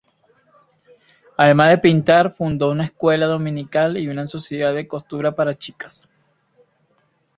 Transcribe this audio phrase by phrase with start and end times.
[1.37, 6.09] Además de pintar, fundó una escuela dominical y una sociedad de costura para chicas.